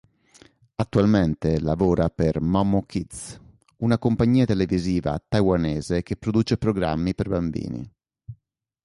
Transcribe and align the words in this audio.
Attualmente 0.77 1.59
lavora 1.59 2.09
per 2.09 2.41
"Momo 2.41 2.81
Kids", 2.87 3.39
una 3.81 3.99
compagnia 3.99 4.45
televisiva 4.45 5.23
taiwanese 5.27 6.01
che 6.01 6.15
produce 6.15 6.57
programmi 6.57 7.13
per 7.13 7.29
bambini. 7.29 7.93